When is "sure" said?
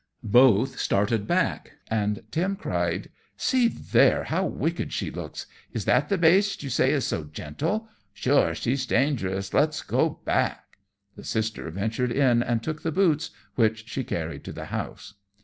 8.11-8.55